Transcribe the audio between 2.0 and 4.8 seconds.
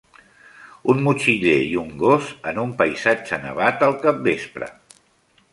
gos en un paisatge nevat al capvespre.